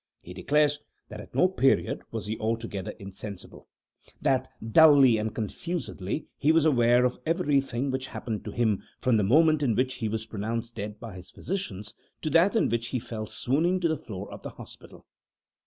He 0.23 0.33
declares 0.33 0.79
that 1.09 1.21
at 1.21 1.35
no 1.35 1.47
period 1.47 2.01
was 2.09 2.25
he 2.25 2.35
altogether 2.39 2.89
insensible 2.97 3.67
that, 4.19 4.47
dully 4.71 5.17
and 5.17 5.31
confusedly, 5.35 6.25
he 6.39 6.51
was 6.51 6.65
aware 6.65 7.05
of 7.05 7.19
everything 7.23 7.91
which 7.91 8.07
happened 8.07 8.43
to 8.45 8.51
him, 8.51 8.81
from 8.99 9.17
the 9.17 9.23
moment 9.23 9.61
in 9.61 9.75
which 9.75 9.93
he 9.97 10.09
was 10.09 10.25
pronounced 10.25 10.73
dead 10.73 10.99
by 10.99 11.13
his 11.15 11.29
physicians, 11.29 11.93
to 12.23 12.31
that 12.31 12.55
in 12.55 12.67
which 12.67 12.87
he 12.87 12.97
fell 12.97 13.27
swooning 13.27 13.79
to 13.79 13.87
the 13.87 13.95
floor 13.95 14.31
of 14.33 14.41
the 14.41 14.49
hospital. 14.49 15.05